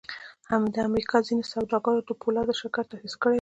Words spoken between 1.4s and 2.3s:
سوداګرو د